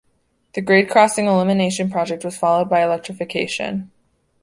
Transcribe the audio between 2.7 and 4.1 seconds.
electrification.